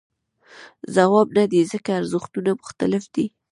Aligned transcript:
ځواب 0.95 1.27
نه 1.37 1.43
دی 1.51 1.61
ځکه 1.71 1.89
ارزښتونه 1.99 2.49
مختلف 2.61 3.03
دي. 3.15 3.25